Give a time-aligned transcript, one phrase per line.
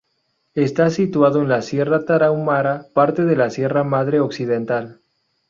[0.55, 4.99] Está situado en la Sierra Tarahumara, parte de la Sierra Madre Occidental.